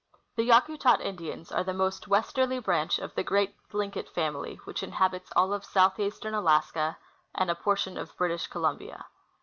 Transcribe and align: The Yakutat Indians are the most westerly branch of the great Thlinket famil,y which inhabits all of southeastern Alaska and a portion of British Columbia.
The 0.35 0.49
Yakutat 0.49 0.99
Indians 0.99 1.51
are 1.51 1.63
the 1.63 1.75
most 1.75 2.07
westerly 2.07 2.57
branch 2.57 2.97
of 2.97 3.13
the 3.13 3.21
great 3.21 3.55
Thlinket 3.69 4.09
famil,y 4.09 4.55
which 4.63 4.81
inhabits 4.81 5.31
all 5.35 5.53
of 5.53 5.63
southeastern 5.63 6.33
Alaska 6.33 6.97
and 7.35 7.51
a 7.51 7.53
portion 7.55 7.99
of 7.99 8.17
British 8.17 8.47
Columbia. 8.47 9.05